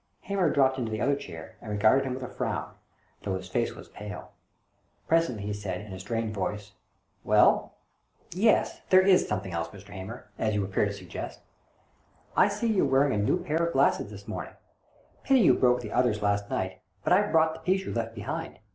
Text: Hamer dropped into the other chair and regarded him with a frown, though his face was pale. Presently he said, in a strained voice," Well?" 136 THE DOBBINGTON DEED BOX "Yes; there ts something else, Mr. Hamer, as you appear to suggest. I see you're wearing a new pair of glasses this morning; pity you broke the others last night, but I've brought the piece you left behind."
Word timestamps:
Hamer 0.21 0.49
dropped 0.49 0.79
into 0.79 0.89
the 0.89 0.99
other 0.99 1.15
chair 1.15 1.57
and 1.61 1.69
regarded 1.69 2.05
him 2.05 2.15
with 2.15 2.23
a 2.23 2.27
frown, 2.27 2.71
though 3.21 3.35
his 3.35 3.47
face 3.47 3.75
was 3.75 3.87
pale. 3.89 4.31
Presently 5.07 5.43
he 5.43 5.53
said, 5.53 5.81
in 5.81 5.93
a 5.93 5.99
strained 5.99 6.33
voice," 6.33 6.71
Well?" 7.23 7.75
136 8.33 8.81
THE 8.89 8.97
DOBBINGTON 8.97 9.03
DEED 9.03 9.03
BOX 9.03 9.03
"Yes; 9.03 9.03
there 9.03 9.03
ts 9.03 9.27
something 9.29 9.53
else, 9.53 9.67
Mr. 9.67 9.89
Hamer, 9.93 10.25
as 10.39 10.55
you 10.55 10.65
appear 10.65 10.85
to 10.85 10.91
suggest. 10.93 11.41
I 12.35 12.47
see 12.47 12.73
you're 12.73 12.83
wearing 12.83 13.13
a 13.13 13.23
new 13.23 13.43
pair 13.43 13.57
of 13.63 13.73
glasses 13.73 14.09
this 14.09 14.27
morning; 14.27 14.55
pity 15.21 15.41
you 15.41 15.53
broke 15.53 15.81
the 15.81 15.91
others 15.93 16.23
last 16.23 16.49
night, 16.49 16.79
but 17.03 17.13
I've 17.13 17.31
brought 17.31 17.53
the 17.53 17.59
piece 17.59 17.85
you 17.85 17.93
left 17.93 18.15
behind." 18.15 18.57